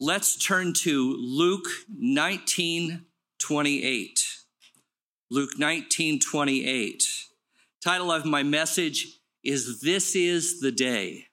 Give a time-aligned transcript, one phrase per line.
[0.00, 3.06] let's turn to Luke 19
[3.38, 4.20] 28.
[5.30, 7.04] Luke 19 28.
[7.82, 11.26] Title of my message is This is the Day.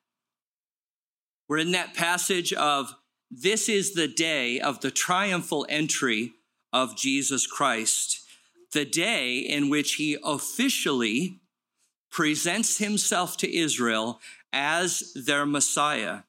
[1.48, 2.96] We're in that passage of
[3.30, 6.34] This is the day of the triumphal entry
[6.72, 8.26] of Jesus Christ,
[8.72, 11.40] the day in which he officially
[12.12, 14.20] presents himself to Israel
[14.52, 16.20] as their Messiah.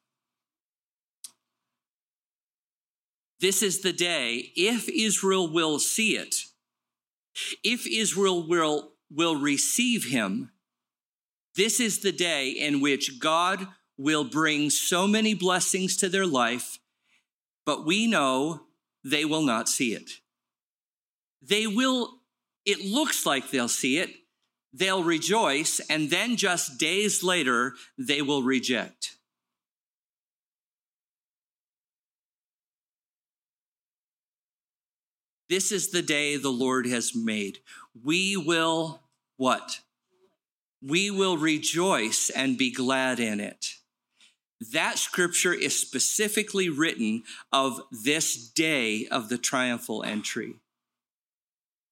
[3.39, 6.35] This is the day, if Israel will see it,
[7.63, 10.51] if Israel will, will receive him,
[11.55, 13.67] this is the day in which God
[13.97, 16.79] will bring so many blessings to their life,
[17.65, 18.61] but we know
[19.03, 20.09] they will not see it.
[21.41, 22.21] They will,
[22.65, 24.09] it looks like they'll see it,
[24.73, 29.15] they'll rejoice, and then just days later, they will reject.
[35.49, 37.59] This is the day the Lord has made.
[38.03, 39.01] We will
[39.37, 39.79] what?
[40.81, 43.75] We will rejoice and be glad in it.
[44.71, 50.55] That scripture is specifically written of this day of the triumphal entry.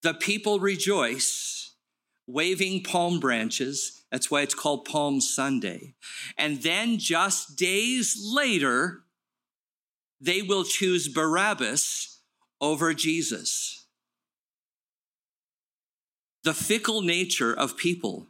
[0.01, 1.75] The people rejoice,
[2.27, 4.03] waving palm branches.
[4.11, 5.93] That's why it's called Palm Sunday.
[6.37, 9.03] And then just days later,
[10.19, 12.12] they will choose Barabbas
[12.64, 13.86] over Jesus.
[16.45, 18.30] The fickle nature of people.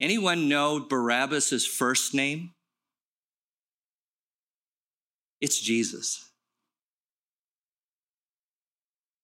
[0.00, 2.52] Anyone know Barabbas' first name?
[5.40, 6.30] It's Jesus.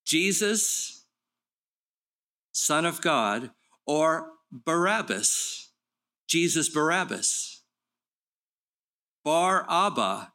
[0.05, 1.05] Jesus,
[2.51, 3.51] Son of God,
[3.87, 5.71] or Barabbas,
[6.27, 7.62] Jesus Barabbas.
[9.23, 10.33] Bar Abba,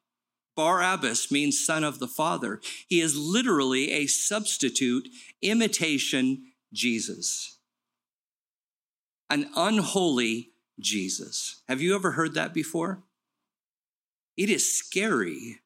[0.57, 2.61] Bar Abbas means son of the Father.
[2.89, 5.09] He is literally a substitute
[5.43, 7.59] imitation Jesus,
[9.31, 11.63] an unholy Jesus.
[11.69, 13.03] Have you ever heard that before?
[14.37, 15.61] It is scary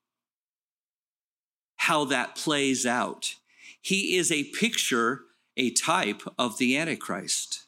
[1.76, 3.34] how that plays out.
[3.80, 5.22] He is a picture,
[5.56, 7.64] a type of the Antichrist,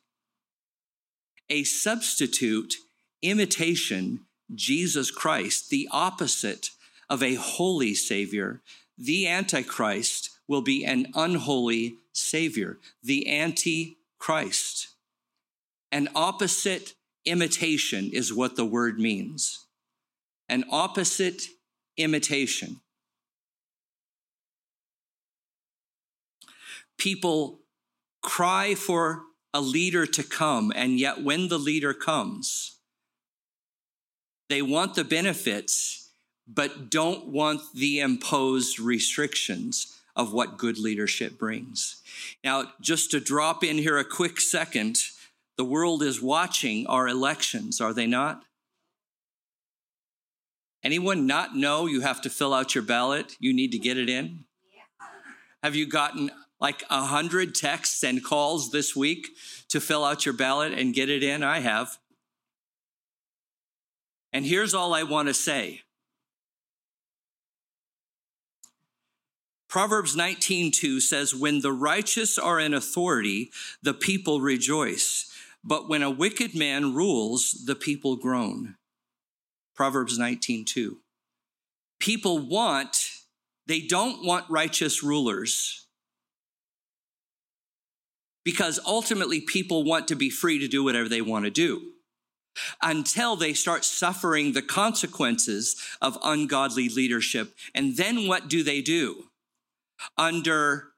[1.51, 2.77] a substitute
[3.23, 4.21] imitation
[4.53, 6.71] Jesus Christ, the opposite
[7.09, 8.61] of a holy Savior,
[8.99, 14.89] the Antichrist will be an unholy Savior, the Antichrist.
[15.91, 16.95] An opposite
[17.25, 19.67] imitation is what the word means.
[20.49, 21.45] An opposite
[21.97, 22.81] imitation.
[26.99, 27.61] People
[28.23, 29.23] cry for
[29.53, 32.74] a leader to come, and yet when the leader comes,
[34.49, 36.11] they want the benefits,
[36.47, 42.03] but don't want the imposed restrictions of what good leadership brings.
[42.45, 44.99] Now, just to drop in here a quick second,
[45.57, 48.45] the world is watching our elections, are they not?
[50.83, 53.37] Anyone not know you have to fill out your ballot?
[53.41, 54.45] You need to get it in?
[55.63, 56.31] Have you gotten
[56.61, 59.29] like a hundred texts and calls this week
[59.69, 61.43] to fill out your ballot and get it in?
[61.43, 61.99] I have.
[64.35, 65.83] And here's all I want to say.
[69.69, 73.53] Proverbs 19:2 says when the righteous are in authority
[73.83, 75.31] the people rejoice
[75.63, 78.77] but when a wicked man rules the people groan.
[79.75, 80.99] Proverbs 19:2.
[82.01, 83.11] People want
[83.67, 85.87] they don't want righteous rulers.
[88.45, 91.94] Because ultimately people want to be free to do whatever they want to do
[92.83, 97.55] until they start suffering the consequences of ungodly leadership.
[97.75, 99.25] And then what do they do?
[100.17, 100.95] Under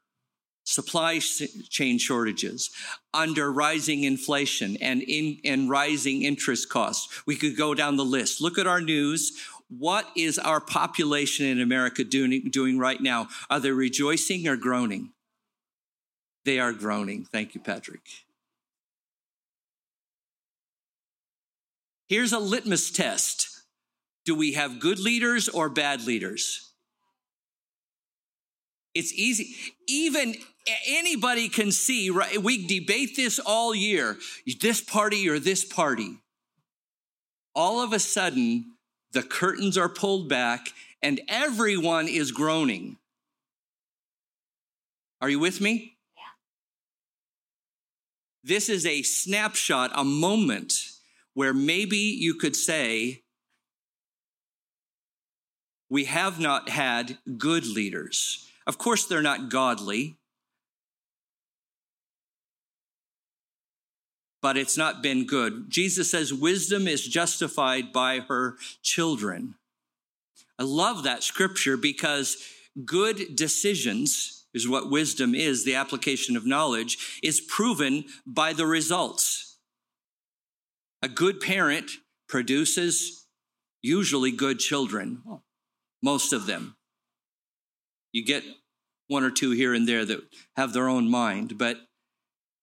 [0.65, 2.71] supply chain shortages,
[3.15, 7.23] under rising inflation and in and rising interest costs.
[7.25, 8.41] We could go down the list.
[8.41, 9.33] Look at our news.
[9.69, 13.29] What is our population in America doing, doing right now?
[13.51, 15.11] Are they rejoicing or groaning?
[16.45, 17.25] They are groaning.
[17.25, 18.26] Thank you, Patrick.
[22.09, 23.49] Here's a litmus test
[24.25, 26.73] Do we have good leaders or bad leaders?
[28.95, 29.55] It's easy.
[29.87, 30.35] Even
[30.87, 32.43] anybody can see, right?
[32.43, 34.17] We debate this all year
[34.61, 36.17] this party or this party.
[37.55, 38.77] All of a sudden,
[39.13, 40.69] the curtains are pulled back
[41.03, 42.97] and everyone is groaning.
[45.21, 45.97] Are you with me?
[46.17, 46.23] Yeah.
[48.45, 50.73] This is a snapshot, a moment
[51.37, 53.21] where maybe you could say,
[55.91, 58.51] we have not had good leaders.
[58.67, 60.17] Of course, they're not godly,
[64.41, 65.67] but it's not been good.
[65.69, 69.57] Jesus says wisdom is justified by her children.
[70.59, 72.39] I love that scripture because
[72.87, 79.46] good decisions is what wisdom is, the application of knowledge, is proven by the results.
[81.03, 81.91] A good parent
[82.29, 83.27] produces
[83.83, 85.23] usually good children,
[86.03, 86.77] most of them.
[88.13, 88.43] You get
[89.09, 90.21] one or two here and there that
[90.57, 91.79] have their own mind, but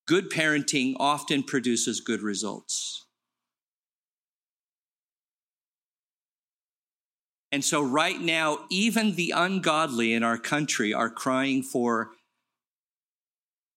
[0.07, 3.05] good parenting often produces good results.
[7.51, 12.09] And so, right now, even the ungodly in our country are crying for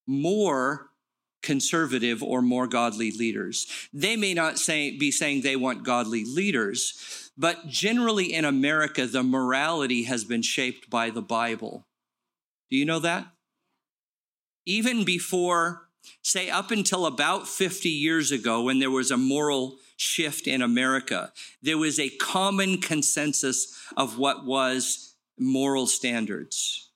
[0.07, 0.89] more
[1.47, 3.67] conservative or more godly leaders.
[3.93, 9.23] They may not say, be saying they want godly leaders, but generally in America, the
[9.23, 11.87] morality has been shaped by the Bible.
[12.69, 13.29] Do you know that?
[14.67, 15.89] Even before,
[16.23, 21.33] say, up until about 50 years ago, when there was a moral shift in America.
[21.63, 26.91] There was a common consensus of what was moral standards.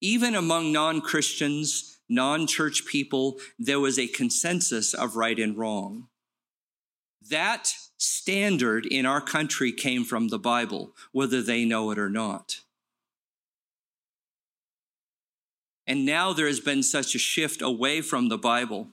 [0.00, 6.08] Even among non Christians, non church people, there was a consensus of right and wrong.
[7.30, 12.60] That standard in our country came from the Bible, whether they know it or not.
[15.86, 18.88] And now there has been such a shift away from the Bible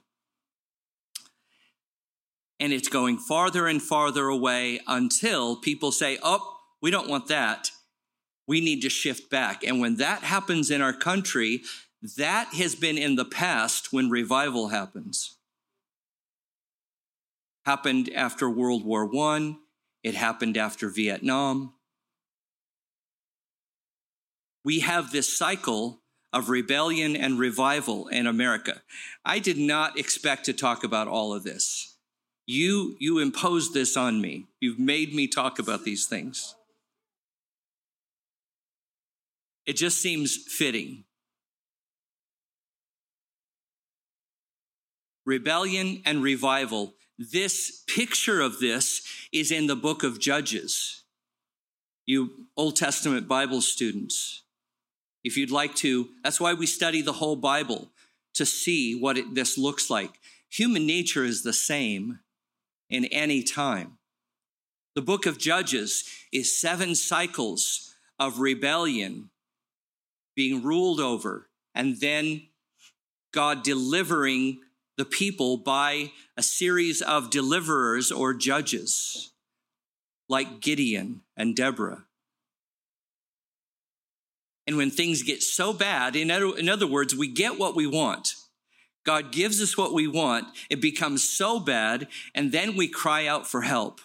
[2.60, 7.72] and it's going farther and farther away until people say, oh, we don't want that.
[8.48, 9.64] We need to shift back.
[9.64, 11.62] And when that happens in our country,
[12.02, 15.38] that has been in the past when revival happens.
[17.66, 19.58] Happened after World War I,
[20.04, 21.74] it happened after Vietnam.
[24.64, 26.02] We have this cycle
[26.32, 28.82] of rebellion and revival in America.
[29.26, 31.98] I did not expect to talk about all of this.
[32.46, 34.48] You, you imposed this on me.
[34.60, 36.56] You've made me talk about these things.
[39.66, 41.04] It just seems fitting.
[45.30, 46.96] Rebellion and revival.
[47.20, 51.04] This picture of this is in the book of Judges.
[52.08, 54.42] You Old Testament Bible students,
[55.24, 57.92] if you'd like to, that's why we study the whole Bible
[58.34, 60.20] to see what it, this looks like.
[60.50, 62.22] Human nature is the same
[62.90, 64.00] in any time.
[64.96, 69.30] The book of Judges is seven cycles of rebellion
[70.36, 72.48] being ruled over, and then
[73.32, 74.62] God delivering
[75.00, 79.32] the people by a series of deliverers or judges,
[80.28, 82.04] like Gideon and Deborah.
[84.68, 87.88] And when things get so bad, in other, in other words, we get what we
[87.88, 88.36] want.
[89.06, 93.48] God gives us what we want, it becomes so bad, and then we cry out
[93.48, 94.02] for help.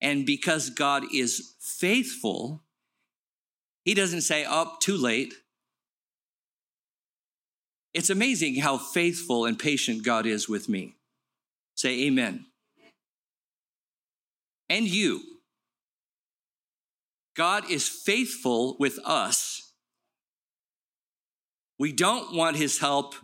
[0.00, 2.64] And because God is faithful,
[3.84, 5.34] He doesn't say, oh, too late.
[7.98, 10.94] It's amazing how faithful and patient God is with me.
[11.74, 12.46] Say amen.
[14.70, 15.20] And you.
[17.36, 19.68] God is faithful with us
[21.78, 23.14] we don't want his help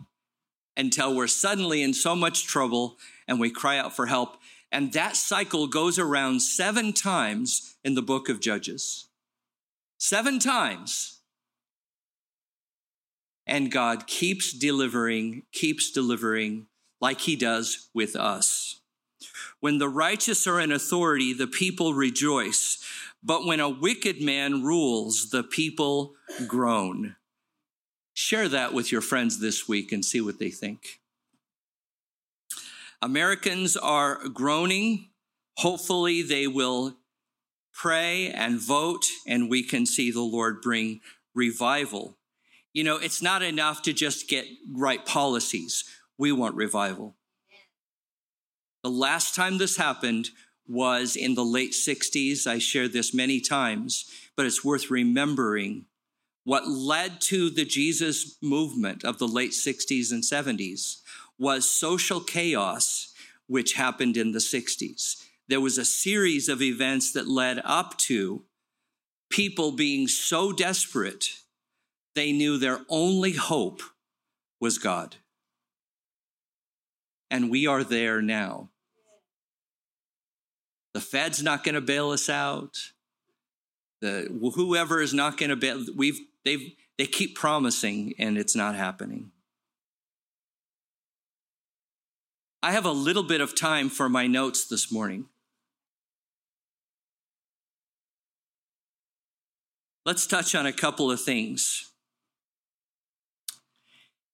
[0.77, 4.37] until we're suddenly in so much trouble and we cry out for help.
[4.71, 9.07] And that cycle goes around seven times in the book of Judges.
[9.97, 11.14] Seven times.
[13.47, 16.67] And God keeps delivering, keeps delivering
[16.99, 18.81] like he does with us.
[19.59, 22.83] When the righteous are in authority, the people rejoice.
[23.23, 26.13] But when a wicked man rules, the people
[26.47, 27.15] groan.
[28.13, 31.01] Share that with your friends this week and see what they think.
[33.01, 35.09] Americans are groaning.
[35.57, 36.95] Hopefully, they will
[37.73, 41.01] pray and vote, and we can see the Lord bring
[41.33, 42.17] revival.
[42.75, 45.85] You know, it's not enough to just get right policies.
[46.17, 47.15] We want revival.
[48.83, 50.31] The last time this happened
[50.67, 52.45] was in the late 60s.
[52.45, 55.85] I shared this many times, but it's worth remembering
[56.43, 60.97] what led to the Jesus movement of the late 60s and 70s
[61.39, 63.13] was social chaos,
[63.47, 65.23] which happened in the 60s.
[65.47, 68.43] There was a series of events that led up to
[69.29, 71.29] people being so desperate,
[72.15, 73.81] they knew their only hope
[74.59, 75.17] was God.
[77.29, 78.69] And we are there now.
[80.93, 82.77] The Fed's not going to bail us out.
[84.01, 85.83] The whoever is not going to bail.
[85.95, 89.31] We've they've they keep promising, and it's not happening.
[92.63, 95.25] I have a little bit of time for my notes this morning.
[100.05, 101.91] Let's touch on a couple of things.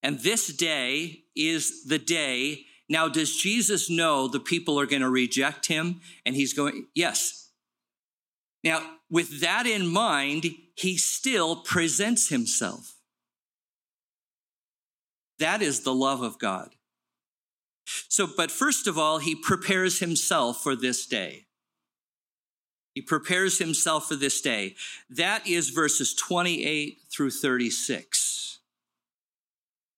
[0.03, 2.65] And this day is the day.
[2.89, 6.01] Now, does Jesus know the people are going to reject him?
[6.25, 7.50] And he's going, yes.
[8.63, 12.96] Now, with that in mind, he still presents himself.
[15.39, 16.75] That is the love of God.
[18.08, 21.46] So, but first of all, he prepares himself for this day.
[22.93, 24.75] He prepares himself for this day.
[25.10, 28.30] That is verses 28 through 36.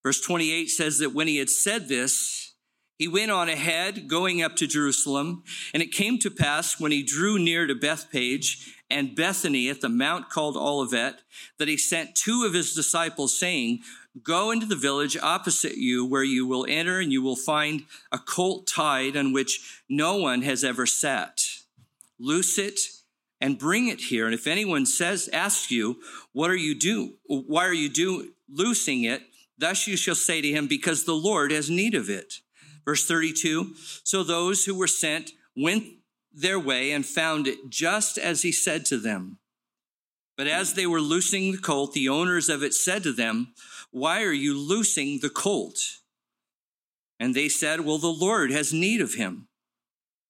[0.04, 2.54] Verse 28 says that when he had said this,
[3.00, 5.44] he went on ahead, going up to Jerusalem.
[5.74, 9.90] And it came to pass when he drew near to Bethphage and Bethany at the
[9.90, 11.22] mount called Olivet,
[11.58, 13.80] that he sent two of his disciples, saying,
[14.22, 18.20] Go into the village opposite you, where you will enter, and you will find a
[18.20, 21.42] colt tied on which no one has ever sat
[22.24, 22.80] loose it,
[23.42, 24.26] and bring it here.
[24.26, 26.00] And if anyone says, asks you,
[26.32, 27.16] what are you do?
[27.28, 29.22] Why are you do loosing it?
[29.64, 32.42] Thus you shall say to him, because the Lord has need of it.
[32.84, 33.74] Verse 32.
[34.04, 35.86] So those who were sent went
[36.34, 39.38] their way and found it just as he said to them.
[40.36, 43.54] But as they were loosing the colt, the owners of it said to them,
[43.90, 45.80] Why are you loosing the colt?
[47.18, 49.48] And they said, Well, the Lord has need of him.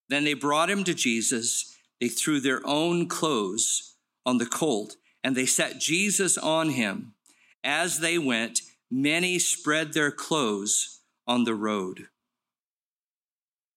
[0.10, 3.96] Then they brought him to Jesus they threw their own clothes
[4.28, 7.16] on the colt and they set Jesus on him.
[7.64, 8.60] As they went,
[8.94, 12.08] many spread their clothes on the road.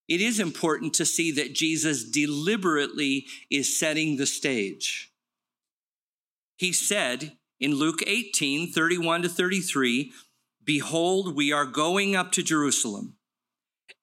[0.09, 5.11] It is important to see that Jesus deliberately is setting the stage.
[6.57, 10.13] He said in Luke 18 31 to 33,
[10.65, 13.15] Behold, we are going up to Jerusalem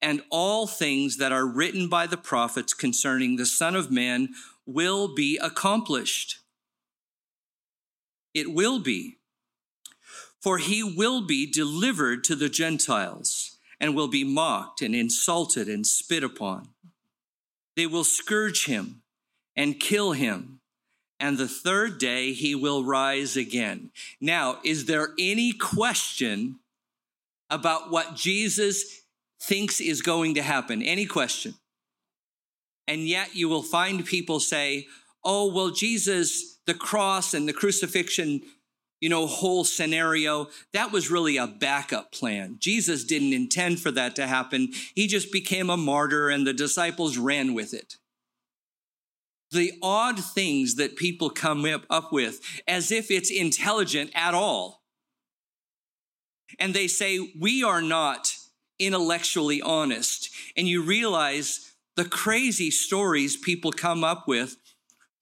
[0.02, 4.30] and all things that are written by the prophets concerning the Son of Man
[4.66, 6.40] will be accomplished.
[8.34, 9.18] It will be.
[10.44, 15.86] For he will be delivered to the Gentiles and will be mocked and insulted and
[15.86, 16.68] spit upon.
[17.76, 19.02] They will scourge him
[19.56, 20.60] and kill him,
[21.18, 23.90] and the third day he will rise again.
[24.20, 26.60] Now, is there any question
[27.50, 29.02] about what Jesus
[29.40, 30.82] thinks is going to happen.
[30.82, 31.54] Any question?
[32.86, 34.86] And yet you will find people say,
[35.22, 38.42] oh, well, Jesus, the cross and the crucifixion,
[39.00, 42.56] you know, whole scenario, that was really a backup plan.
[42.58, 44.70] Jesus didn't intend for that to happen.
[44.94, 47.96] He just became a martyr and the disciples ran with it.
[49.50, 54.82] The odd things that people come up with as if it's intelligent at all.
[56.58, 58.32] And they say, we are not
[58.78, 64.56] intellectually honest and you realize the crazy stories people come up with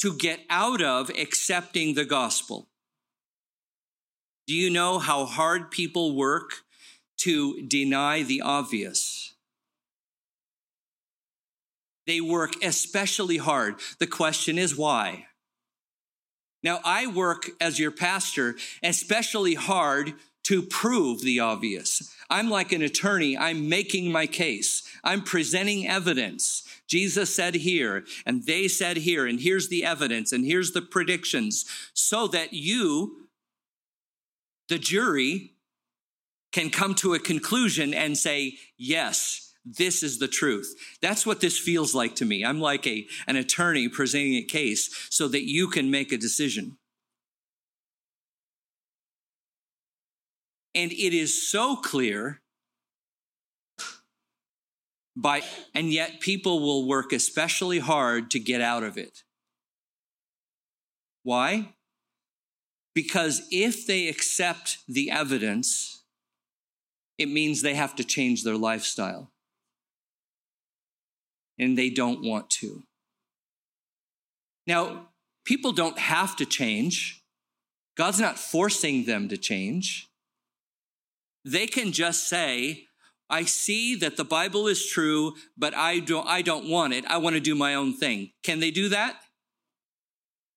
[0.00, 2.68] to get out of accepting the gospel.
[4.46, 6.62] Do you know how hard people work
[7.18, 9.34] to deny the obvious?
[12.06, 13.76] They work especially hard.
[13.98, 15.26] The question is why?
[16.62, 22.14] Now, I work as your pastor especially hard to prove the obvious.
[22.28, 23.38] I'm like an attorney.
[23.38, 24.82] I'm making my case.
[25.04, 26.66] I'm presenting evidence.
[26.88, 31.64] Jesus said here, and they said here, and here's the evidence, and here's the predictions,
[31.94, 33.21] so that you,
[34.68, 35.52] the jury,
[36.52, 40.74] can come to a conclusion and say, yes, this is the truth.
[41.00, 42.44] That's what this feels like to me.
[42.44, 46.76] I'm like a, an attorney presenting a case so that you can make a decision.
[50.74, 52.40] And it is so clear
[55.14, 55.42] by
[55.74, 59.22] and yet people will work especially hard to get out of it.
[61.22, 61.74] Why?
[62.94, 66.02] Because if they accept the evidence,
[67.18, 69.30] it means they have to change their lifestyle.
[71.58, 72.82] And they don't want to.
[74.66, 75.08] Now,
[75.44, 77.22] people don't have to change.
[77.96, 80.08] God's not forcing them to change.
[81.44, 82.86] They can just say,
[83.28, 87.04] I see that the Bible is true, but I don't, I don't want it.
[87.06, 88.32] I want to do my own thing.
[88.42, 89.21] Can they do that?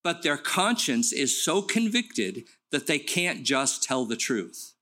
[0.05, 4.75] But their conscience is so convicted that they can't just tell the truth.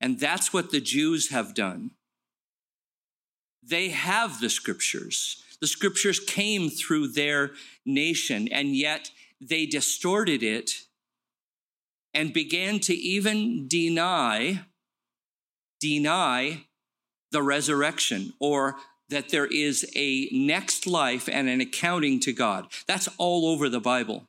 [0.00, 1.92] And that's what the Jews have done.
[3.62, 5.44] They have the scriptures.
[5.60, 7.52] The scriptures came through their
[7.86, 10.72] nation, and yet they distorted it
[12.12, 14.64] and began to even deny
[15.80, 16.64] deny
[17.30, 18.76] the resurrection or
[19.12, 22.66] that there is a next life and an accounting to God.
[22.86, 24.24] That's all over the Bible.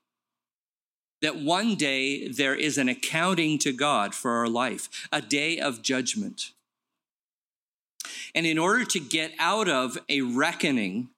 [1.21, 5.81] That one day there is an accounting to God for our life, a day of
[5.81, 6.51] judgment.
[8.35, 11.09] And in order to get out of a reckoning,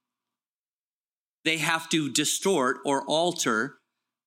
[1.43, 3.77] they have to distort or alter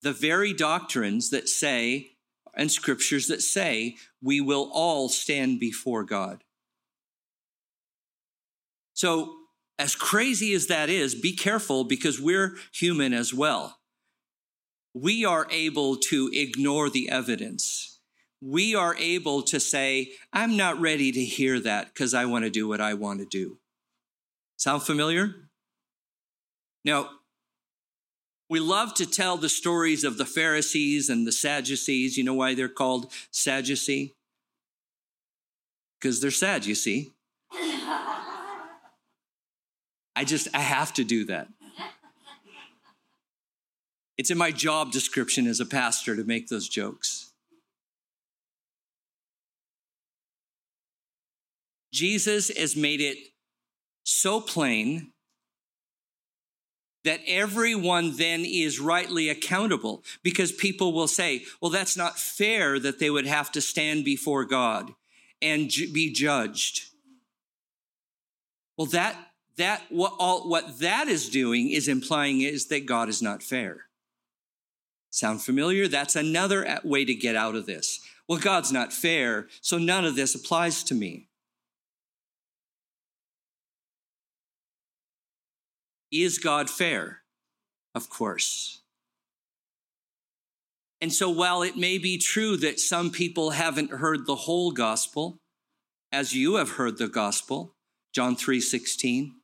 [0.02, 2.12] the very doctrines that say,
[2.54, 6.42] and scriptures that say, we will all stand before God.
[8.99, 9.37] So,
[9.78, 13.78] as crazy as that is, be careful because we're human as well.
[14.93, 18.00] We are able to ignore the evidence.
[18.43, 22.50] We are able to say, I'm not ready to hear that because I want to
[22.50, 23.59] do what I want to do.
[24.57, 25.33] Sound familiar?
[26.85, 27.11] Now,
[28.50, 32.17] we love to tell the stories of the Pharisees and the Sadducees.
[32.17, 34.17] You know why they're called Sadducee?
[36.00, 37.12] Because they're sad, you see.
[40.19, 41.47] I just, I have to do that.
[44.17, 47.31] It's in my job description as a pastor to make those jokes.
[51.93, 53.17] Jesus has made it
[54.03, 55.13] so plain
[57.05, 62.99] that everyone then is rightly accountable because people will say, well, that's not fair that
[62.99, 64.91] they would have to stand before God
[65.41, 66.87] and be judged.
[68.77, 69.17] Well, that,
[69.59, 73.85] that, what, all, what that is doing is implying is that God is not fair.
[75.11, 75.88] Sound familiar?
[75.88, 78.00] That's another way to get out of this.
[78.29, 81.29] Well, God's not fair, so none of this applies to me.
[86.11, 87.21] Is God fair?
[87.95, 88.82] Of course.
[91.00, 95.39] And so while it may be true that some people haven't heard the whole gospel,
[96.11, 97.75] as you have heard the gospel,
[98.13, 99.38] John 3:16,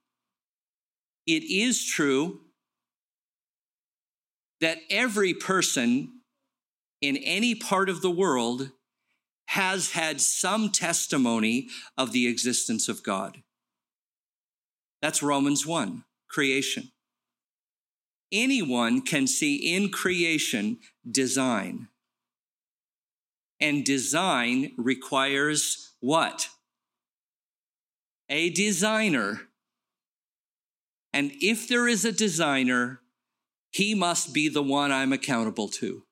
[1.26, 2.40] it is true
[4.60, 6.20] that every person
[7.00, 8.70] in any part of the world
[9.48, 13.42] has had some testimony of the existence of God.
[15.02, 16.90] That's Romans 1 creation.
[18.32, 21.88] Anyone can see in creation design.
[23.60, 26.48] And design requires what?
[28.28, 29.42] A designer.
[31.14, 33.00] And if there is a designer,
[33.70, 36.02] he must be the one I'm accountable to.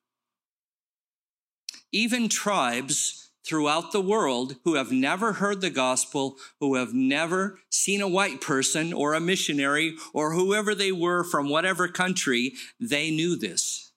[1.91, 7.99] Even tribes throughout the world who have never heard the gospel, who have never seen
[7.99, 13.35] a white person or a missionary or whoever they were from whatever country, they knew
[13.35, 13.91] this.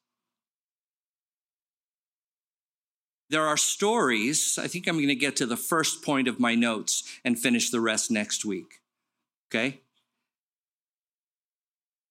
[3.30, 4.58] There are stories.
[4.60, 7.70] I think I'm going to get to the first point of my notes and finish
[7.70, 8.80] the rest next week.
[9.48, 9.82] Okay?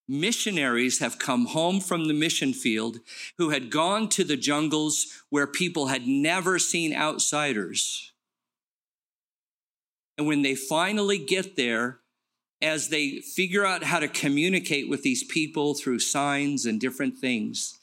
[0.07, 2.99] Missionaries have come home from the mission field
[3.37, 8.11] who had gone to the jungles where people had never seen outsiders.
[10.17, 11.99] And when they finally get there,
[12.61, 17.79] as they figure out how to communicate with these people through signs and different things,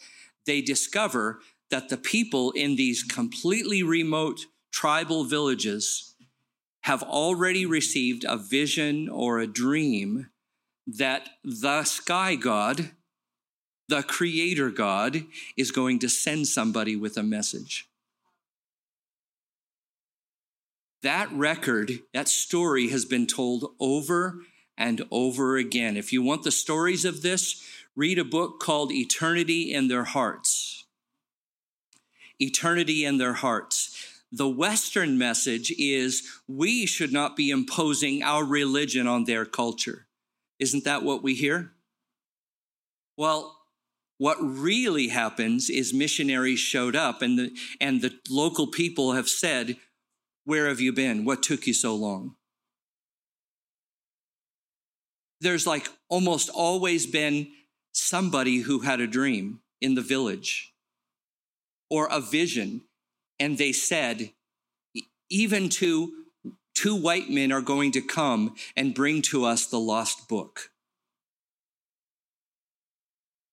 [0.46, 6.14] they discover that the people in these completely remote tribal villages
[6.82, 10.28] have already received a vision or a dream
[10.86, 12.90] that the sky God,
[13.88, 15.24] the creator God,
[15.56, 17.88] is going to send somebody with a message.
[21.02, 24.38] That record, that story has been told over
[24.78, 25.96] and over again.
[25.96, 27.62] If you want the stories of this,
[27.96, 30.84] read a book called Eternity in Their Hearts.
[32.38, 34.22] Eternity in Their Hearts.
[34.30, 40.06] The Western message is we should not be imposing our religion on their culture.
[40.62, 41.72] Isn't that what we hear?
[43.16, 43.58] Well,
[44.18, 49.76] what really happens is missionaries showed up and the, and the local people have said,
[50.44, 51.24] Where have you been?
[51.24, 52.36] What took you so long?
[55.40, 57.48] There's like almost always been
[57.90, 60.72] somebody who had a dream in the village
[61.90, 62.82] or a vision,
[63.40, 64.30] and they said,
[65.28, 66.21] even to
[66.74, 70.70] two white men are going to come and bring to us the lost book.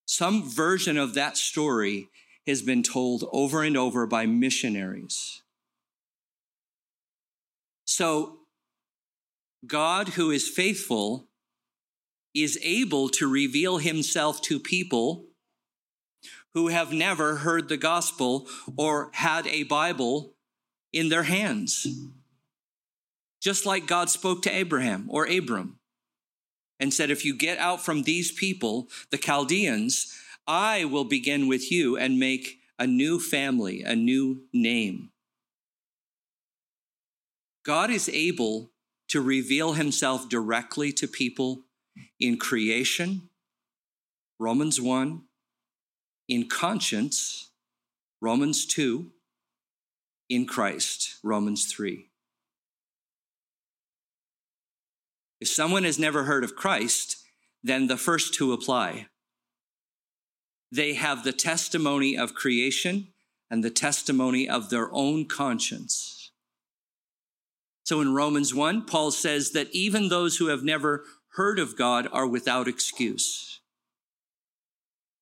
[0.05, 2.10] Some version of that story
[2.47, 5.43] has been told over and over by missionaries.
[7.86, 8.39] So
[9.65, 11.27] God, who is faithful,
[12.34, 15.25] is able to reveal himself to people
[16.53, 20.34] who have never heard the gospel or had a Bible
[20.91, 21.86] in their hands.
[23.41, 25.80] Just like God spoke to Abraham or Abram
[26.80, 30.13] and said, If you get out from these people, the Chaldeans,
[30.47, 35.12] I will begin with you and make a new family, a new name.
[37.63, 38.71] God is able
[39.10, 41.65] to reveal himself directly to people
[42.19, 43.30] in creation,
[44.39, 45.21] Romans 1,
[46.28, 47.49] in conscience,
[48.21, 49.12] Romans 2,
[50.30, 52.08] in Christ, Romans 3.
[55.39, 57.17] If someone has never heard of Christ,
[57.63, 59.08] then the first two apply.
[60.71, 63.10] They have the testimony of creation
[63.49, 66.32] and the testimony of their own conscience.
[67.84, 72.08] So in Romans 1, Paul says that even those who have never heard of God
[72.12, 73.62] are without excuse.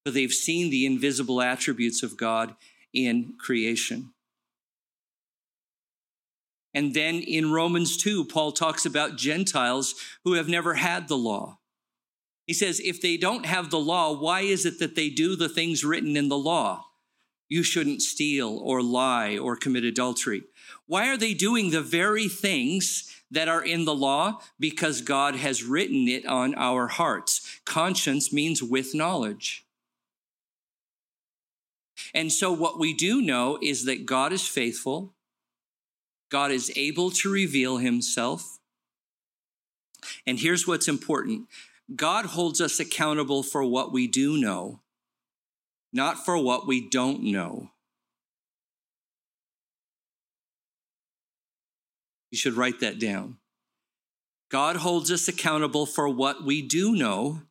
[0.03, 2.55] For they've seen the invisible attributes of God
[2.93, 4.13] in creation.
[6.77, 11.57] And then in Romans 2, Paul talks about Gentiles who have never had the law.
[12.45, 15.49] He says, if they don't have the law, why is it that they do the
[15.49, 16.85] things written in the law?
[17.49, 20.43] You shouldn't steal or lie or commit adultery.
[20.85, 24.41] Why are they doing the very things that are in the law?
[24.59, 27.59] Because God has written it on our hearts.
[27.65, 29.65] Conscience means with knowledge.
[32.13, 35.15] And so, what we do know is that God is faithful
[36.29, 38.59] God is able to reveal himself.
[40.25, 41.47] And here's what's important
[41.95, 44.81] God holds us accountable for what we do know,
[45.93, 47.69] not for what we don't know.
[52.29, 53.37] You should write that down.
[54.49, 57.41] God holds us accountable for what we do know,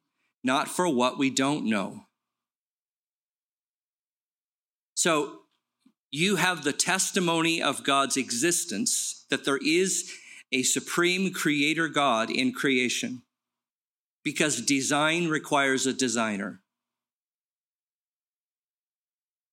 [0.45, 2.03] not for what we don't know.
[4.95, 5.41] So
[6.17, 10.11] you have the testimony of God's existence, that there is
[10.51, 13.21] a supreme creator God in creation,
[14.25, 16.63] because design requires a designer.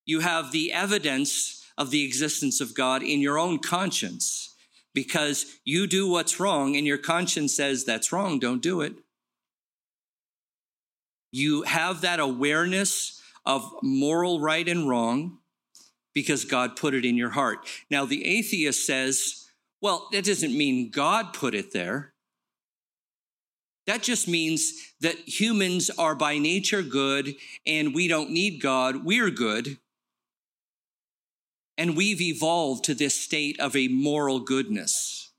[0.06, 4.56] You have the evidence of the existence of God in your own conscience,
[4.93, 8.93] because you do what's wrong and your conscience says that's wrong, don't do it.
[11.30, 15.39] You have that awareness of moral right and wrong
[16.13, 17.67] because God put it in your heart.
[17.89, 19.47] Now, the atheist says,
[19.82, 22.13] well, that doesn't mean God put it there.
[23.86, 29.04] That just means that humans are by nature good and we don't need God.
[29.04, 29.78] We're good.
[31.78, 35.32] And we've evolved to this state of a moral goodness.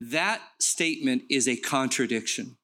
[0.00, 2.56] That statement is a contradiction.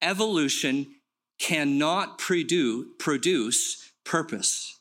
[0.00, 0.94] Evolution
[1.38, 4.79] cannot produce, produce purpose.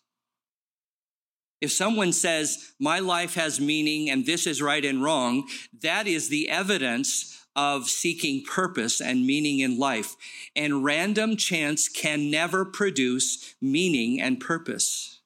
[1.62, 5.48] If someone says, my life has meaning and this is right and wrong,
[5.82, 10.16] that is the evidence of seeking purpose and meaning in life.
[10.56, 15.20] And random chance can never produce meaning and purpose.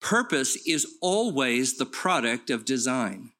[0.00, 3.32] Purpose is always the product of design.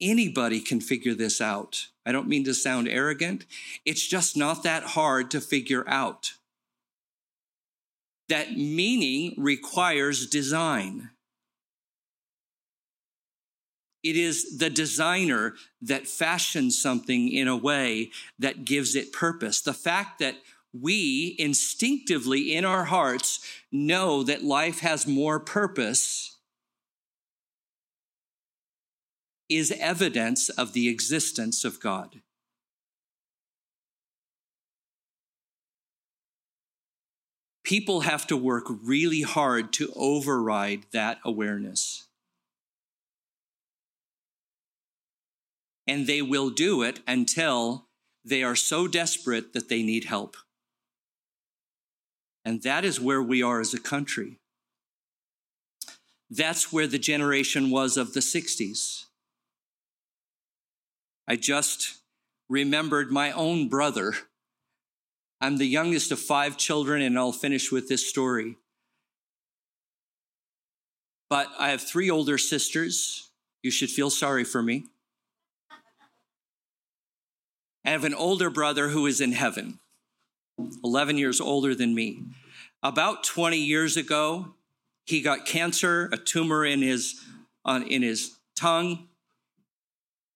[0.00, 1.86] Anybody can figure this out.
[2.04, 3.46] I don't mean to sound arrogant.
[3.84, 6.32] It's just not that hard to figure out
[8.28, 11.10] that meaning requires design.
[14.02, 19.60] It is the designer that fashions something in a way that gives it purpose.
[19.60, 20.36] The fact that
[20.72, 26.38] we instinctively in our hearts know that life has more purpose
[29.48, 32.22] is evidence of the existence of God.
[37.64, 42.06] People have to work really hard to override that awareness.
[45.86, 47.86] And they will do it until
[48.24, 50.36] they are so desperate that they need help.
[52.44, 54.38] And that is where we are as a country.
[56.30, 59.04] That's where the generation was of the 60s.
[61.28, 61.98] I just
[62.48, 64.14] remembered my own brother
[65.42, 68.58] I'm the youngest of five children, and I'll finish with this story.
[71.28, 73.28] But I have three older sisters.
[73.60, 74.86] You should feel sorry for me.
[77.84, 79.80] I have an older brother who is in heaven,
[80.84, 82.22] 11 years older than me.
[82.80, 84.54] About 20 years ago,
[85.06, 87.20] he got cancer, a tumor in his
[87.64, 89.08] on in his tongue.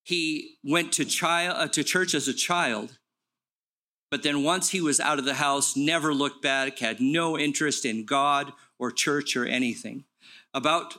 [0.02, 2.98] He went to child uh, to church as a child,
[4.10, 7.84] but then once he was out of the house, never looked back, had no interest
[7.84, 10.04] in God or church or anything.
[10.54, 10.96] About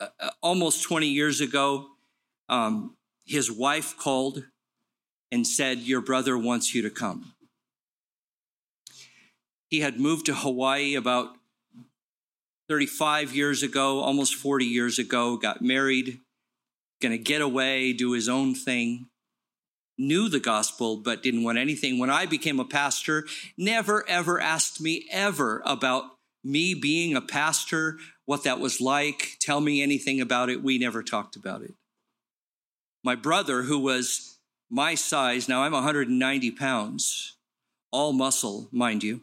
[0.00, 1.88] uh, uh almost 20 years ago,
[2.48, 4.44] um, his wife called
[5.30, 7.34] and said, Your brother wants you to come.
[9.68, 11.36] He had moved to Hawaii about
[12.68, 16.20] 35 years ago, almost 40 years ago, got married,
[17.00, 19.08] going to get away, do his own thing.
[19.98, 21.98] Knew the gospel, but didn't want anything.
[21.98, 26.04] When I became a pastor, never ever asked me ever about
[26.44, 30.62] me being a pastor, what that was like, tell me anything about it.
[30.62, 31.74] We never talked about it.
[33.02, 34.38] My brother, who was
[34.70, 37.36] my size, now I'm 190 pounds,
[37.90, 39.22] all muscle, mind you.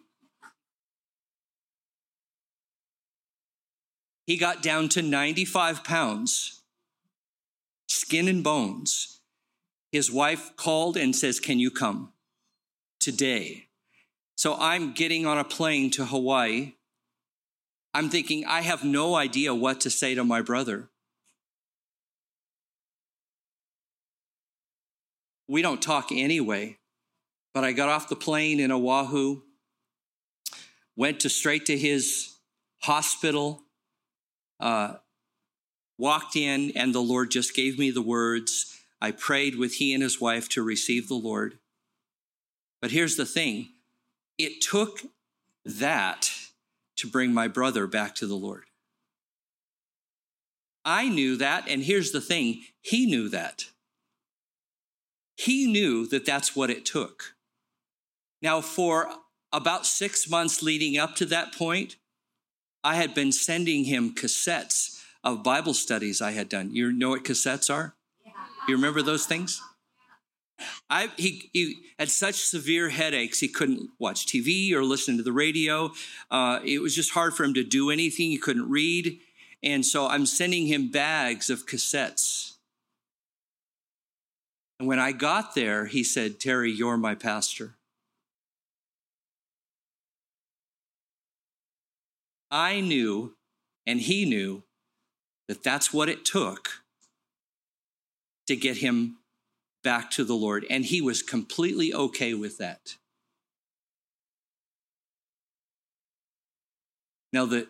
[4.25, 6.63] He got down to 95 pounds,
[7.87, 9.14] skin and bones.
[9.95, 12.11] His wife called and says, Can you come
[12.99, 13.69] today?
[14.35, 16.73] So I'm getting on a plane to Hawaii.
[17.93, 20.89] I'm thinking, I have no idea what to say to my brother.
[25.47, 26.77] We don't talk anyway.
[27.53, 29.43] But I got off the plane in Oahu,
[30.97, 32.35] went to straight to his
[32.81, 33.61] hospital,
[34.59, 34.95] uh,
[35.97, 38.73] walked in, and the Lord just gave me the words.
[39.05, 41.59] I prayed with he and his wife to receive the Lord.
[42.81, 43.69] But here's the thing
[44.39, 45.01] it took
[45.63, 46.31] that
[46.97, 48.63] to bring my brother back to the Lord.
[50.83, 53.65] I knew that, and here's the thing he knew that.
[55.37, 57.35] He knew that that's what it took.
[58.41, 59.07] Now, for
[59.53, 61.97] about six months leading up to that point,
[62.83, 66.71] I had been sending him cassettes of Bible studies I had done.
[66.73, 67.93] You know what cassettes are?
[68.67, 69.61] You remember those things?
[70.89, 75.33] I, he, he had such severe headaches, he couldn't watch TV or listen to the
[75.33, 75.91] radio.
[76.31, 78.31] Uh, it was just hard for him to do anything.
[78.31, 79.19] He couldn't read.
[79.61, 82.55] And so I'm sending him bags of cassettes
[84.79, 87.75] and when I got there, he said, Terry, you're my pastor.
[92.51, 93.35] I knew,
[93.87, 94.63] and he knew,
[95.47, 96.81] that that's what it took
[98.47, 99.17] to get him
[99.83, 100.65] back to the Lord.
[100.69, 102.95] And he was completely okay with that.
[107.31, 107.67] Now, the,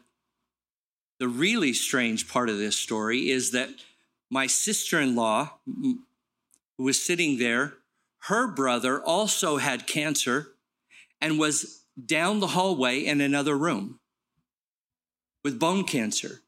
[1.20, 3.70] the really strange part of this story is that
[4.30, 6.00] my sister in law, who
[6.78, 7.74] was sitting there,
[8.24, 10.54] her brother also had cancer
[11.22, 14.00] and was down the hallway in another room
[15.44, 16.42] with bone cancer.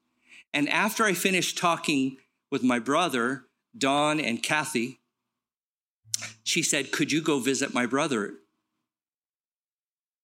[0.54, 2.18] And after I finished talking
[2.52, 3.46] with my brother,
[3.78, 5.00] Don and Kathy,
[6.44, 8.36] she said, Could you go visit my brother?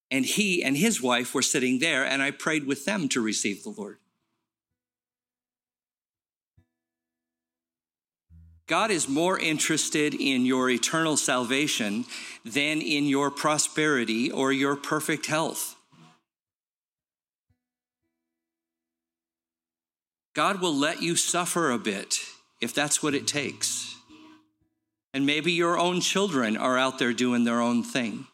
[0.10, 3.64] And he and his wife were sitting there, and I prayed with them to receive
[3.64, 3.98] the Lord.
[8.68, 12.06] God is more interested in your eternal salvation
[12.46, 15.76] than in your prosperity or your perfect health.
[20.34, 22.20] God will let you suffer a bit
[22.64, 23.96] if that's what it takes.
[25.14, 28.26] And maybe your own children are out there doing their own thing.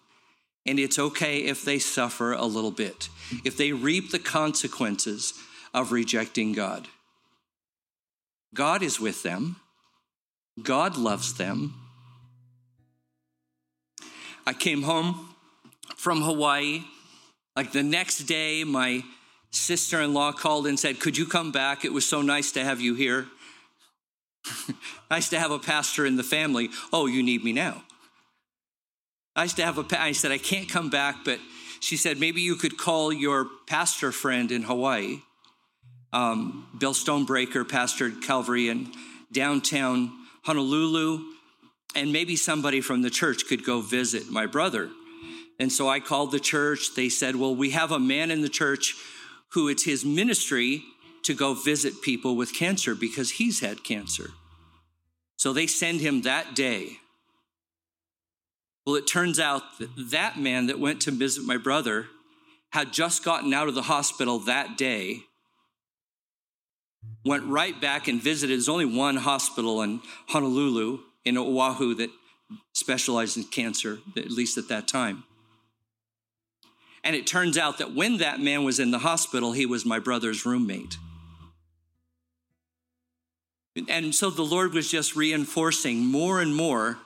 [0.65, 3.10] And it's okay if they suffer a little bit,
[3.44, 5.34] if they reap the consequences
[5.74, 6.88] of rejecting God.
[8.54, 9.58] God is with them.
[10.62, 11.76] God loves them.
[14.46, 15.36] I came home
[15.96, 16.84] from Hawaii.
[17.56, 19.04] Like the next day, my
[19.52, 21.84] sister in law called and said, Could you come back?
[21.84, 23.28] It was so nice to have you here.
[25.12, 26.70] nice to have a pastor in the family.
[26.92, 27.84] Oh, you need me now.
[29.36, 31.40] Nice to have a I said, I can't come back, but
[31.80, 35.20] she said, maybe you could call your pastor friend in Hawaii.
[36.12, 38.92] Um, Bill Stonebraker pastored Calvary in
[39.32, 40.12] downtown
[40.44, 41.24] Honolulu,
[41.96, 44.90] and maybe somebody from the church could go visit my brother.
[45.60, 46.96] And so I called the church.
[46.96, 48.96] They said, Well, we have a man in the church
[49.50, 50.84] who it's his ministry
[51.24, 54.32] to go visit people with cancer because he's had cancer.
[55.39, 56.97] So they send him that day.
[58.86, 62.08] Well, it turns out that that man that went to visit my brother
[62.71, 65.21] had just gotten out of the hospital that day
[67.23, 68.54] went right back and visited.
[68.54, 72.10] There's only one hospital in Honolulu, in Oahu, that
[72.73, 75.23] specialized in cancer, at least at that time.
[77.02, 79.99] And it turns out that when that man was in the hospital, he was my
[79.99, 80.97] brother's roommate.
[83.88, 86.98] And so the Lord was just reinforcing more and more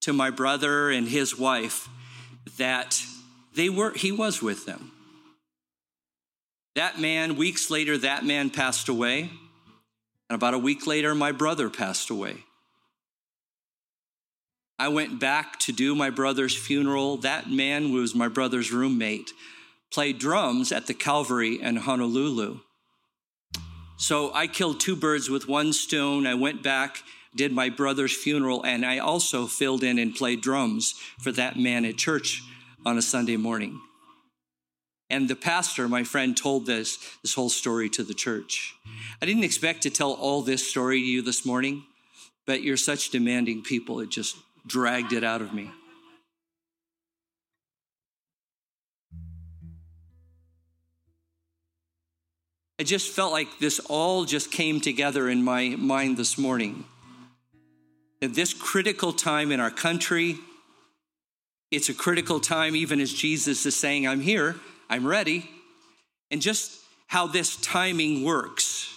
[0.00, 1.88] to my brother and his wife
[2.56, 3.02] that
[3.54, 4.92] they were he was with them.
[6.74, 9.30] That man, weeks later, that man passed away.
[10.30, 12.44] And about a week later, my brother passed away.
[14.78, 17.16] I went back to do my brother's funeral.
[17.16, 19.32] That man was my brother's roommate,
[19.90, 22.60] played drums at the Calvary in Honolulu.
[23.98, 26.24] So I killed two birds with one stone.
[26.24, 27.02] I went back,
[27.34, 31.84] did my brother's funeral, and I also filled in and played drums for that man
[31.84, 32.42] at church
[32.86, 33.80] on a Sunday morning.
[35.10, 38.76] And the pastor, my friend, told this, this whole story to the church.
[39.20, 41.82] I didn't expect to tell all this story to you this morning,
[42.46, 45.72] but you're such demanding people, it just dragged it out of me.
[52.80, 56.84] I just felt like this all just came together in my mind this morning.
[58.22, 60.36] At this critical time in our country,
[61.72, 64.56] it's a critical time, even as Jesus is saying, I'm here,
[64.88, 65.50] I'm ready.
[66.30, 68.94] And just how this timing works.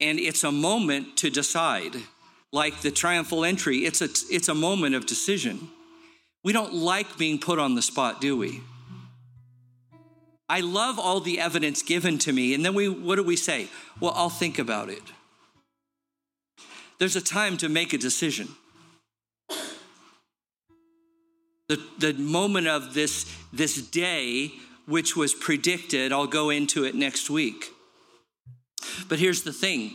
[0.00, 1.94] And it's a moment to decide
[2.52, 5.68] like the triumphal entry, it's a, it's a moment of decision.
[6.42, 8.62] We don't like being put on the spot, do we?
[10.48, 12.54] I love all the evidence given to me.
[12.54, 13.68] And then we, what do we say?
[14.00, 15.02] Well, I'll think about it.
[16.98, 18.48] There's a time to make a decision.
[21.68, 24.52] The, the moment of this, this day,
[24.86, 27.66] which was predicted, I'll go into it next week.
[29.08, 29.92] But here's the thing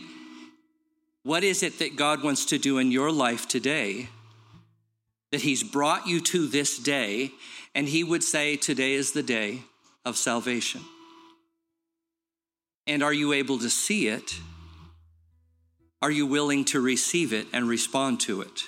[1.24, 4.08] what is it that God wants to do in your life today?
[5.32, 7.32] That He's brought you to this day,
[7.74, 9.64] and He would say, Today is the day
[10.04, 10.82] of salvation.
[12.86, 14.38] And are you able to see it?
[16.02, 18.64] Are you willing to receive it and respond to it?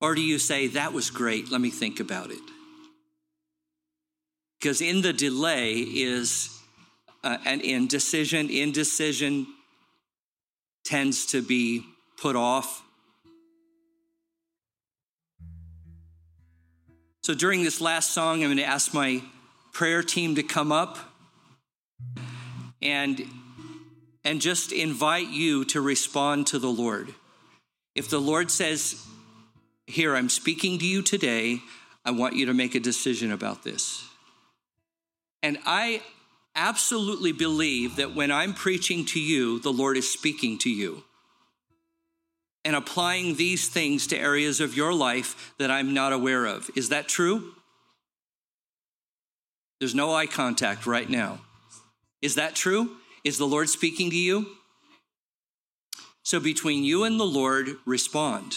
[0.00, 2.42] Or do you say, That was great, let me think about it?
[4.60, 6.58] Because in the delay is
[7.22, 9.46] uh, an indecision, indecision
[10.84, 11.84] tends to be
[12.16, 12.82] put off.
[17.22, 19.20] So during this last song, I'm going to ask my
[19.76, 20.96] prayer team to come up
[22.80, 23.22] and,
[24.24, 27.14] and just invite you to respond to the Lord.
[27.94, 29.06] If the Lord says,
[29.86, 31.60] Here, I'm speaking to you today,
[32.06, 34.02] I want you to make a decision about this.
[35.42, 36.00] And I
[36.54, 41.04] absolutely believe that when I'm preaching to you, the Lord is speaking to you
[42.64, 46.70] and applying these things to areas of your life that I'm not aware of.
[46.74, 47.52] Is that true?
[49.78, 51.40] There's no eye contact right now.
[52.22, 52.96] Is that true?
[53.24, 54.46] Is the Lord speaking to you?
[56.22, 58.54] So between you and the Lord, respond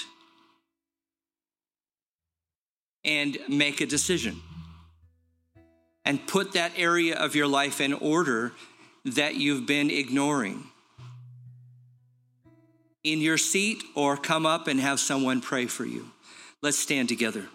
[3.03, 4.41] and make a decision
[6.05, 8.53] and put that area of your life in order
[9.05, 10.63] that you've been ignoring.
[13.03, 16.11] In your seat, or come up and have someone pray for you.
[16.61, 17.45] Let's stand together.